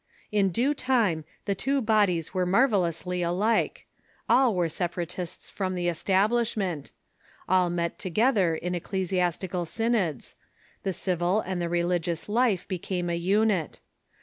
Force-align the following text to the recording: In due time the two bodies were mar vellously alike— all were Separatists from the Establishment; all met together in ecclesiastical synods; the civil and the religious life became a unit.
In 0.31 0.49
due 0.49 0.73
time 0.73 1.25
the 1.45 1.53
two 1.53 1.79
bodies 1.79 2.33
were 2.33 2.47
mar 2.47 2.67
vellously 2.67 3.23
alike— 3.23 3.85
all 4.27 4.55
were 4.55 4.67
Separatists 4.67 5.47
from 5.47 5.75
the 5.75 5.87
Establishment; 5.89 6.89
all 7.47 7.69
met 7.69 7.99
together 7.99 8.55
in 8.55 8.73
ecclesiastical 8.73 9.67
synods; 9.67 10.35
the 10.81 10.91
civil 10.91 11.41
and 11.41 11.61
the 11.61 11.69
religious 11.69 12.27
life 12.27 12.67
became 12.67 13.11
a 13.11 13.15
unit. 13.15 13.79